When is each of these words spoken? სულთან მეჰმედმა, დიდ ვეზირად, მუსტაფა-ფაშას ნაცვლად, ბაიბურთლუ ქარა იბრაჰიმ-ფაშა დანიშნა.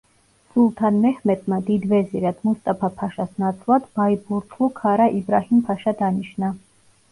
სულთან 0.53 0.95
მეჰმედმა, 1.03 1.59
დიდ 1.67 1.85
ვეზირად, 1.91 2.39
მუსტაფა-ფაშას 2.49 3.37
ნაცვლად, 3.45 3.87
ბაიბურთლუ 4.01 4.73
ქარა 4.83 5.09
იბრაჰიმ-ფაშა 5.23 5.97
დანიშნა. 6.05 6.55